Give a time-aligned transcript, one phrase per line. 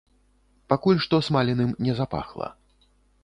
[0.71, 2.47] Пакуль што смаленым не запахла.